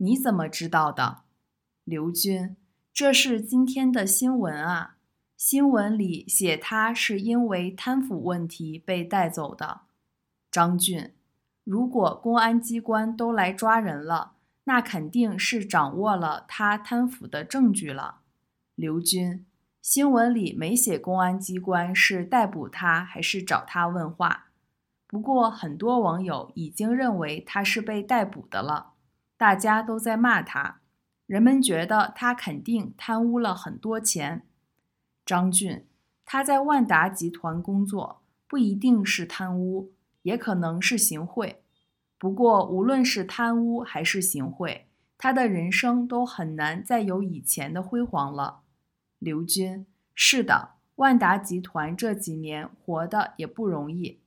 [0.00, 1.22] 你怎么知道的？
[1.82, 2.56] 刘军，
[2.92, 4.96] 这是今天的新闻啊，
[5.36, 9.80] 新闻里写他是因为贪腐问题被带走的。
[10.52, 11.14] 张俊，
[11.64, 18.20] 如果公安机关都来抓人了，那肯定是掌握了他贪腐的证据了。
[18.76, 19.44] 刘军，
[19.82, 24.50] 新闻里没写公安机关是逮捕他还是找他问话。
[25.08, 28.92] 不过很多网友已经认为他是被逮捕的了。
[29.38, 30.80] 大家都在骂他，
[31.24, 34.42] 人们觉得他肯定贪污了很多钱。
[35.24, 35.86] 张俊，
[36.24, 41.62] 他在万达集团工作，不一定是贪污，也可能是行贿。
[42.18, 48.62] 不过，无论是贪污还是行贿，他的人生都很难再有以前的辉煌了。
[49.20, 54.20] 刘军，是的，万达集团这几年活的也不容易。